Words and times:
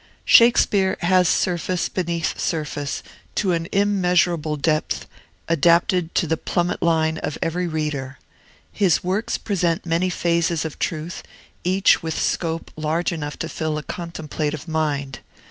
Shakespeare 0.25 0.97
has 1.01 1.29
surface 1.29 1.87
beneath 1.87 2.39
surface, 2.39 3.03
to 3.35 3.51
an 3.51 3.67
immeasurable 3.71 4.57
depth, 4.57 5.05
adapted 5.47 6.15
to 6.15 6.25
the 6.25 6.37
plummet 6.37 6.81
line 6.81 7.19
of 7.19 7.37
every 7.39 7.67
reader; 7.67 8.17
his 8.71 9.03
works 9.03 9.37
present 9.37 9.85
many 9.85 10.09
phases 10.09 10.65
of 10.65 10.79
truth, 10.79 11.21
each 11.63 12.01
with 12.01 12.19
scope 12.19 12.71
large 12.75 13.11
enough 13.11 13.37
to 13.37 13.47
fill 13.47 13.77
a 13.77 13.83
contemplative 13.83 14.67
mind. 14.67 15.19